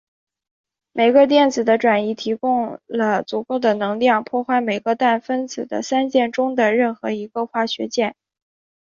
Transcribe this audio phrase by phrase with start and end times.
[0.93, 8.15] 每个电子的转移提供了足够的能量破坏每个氮分子的三键中的任一个化学键。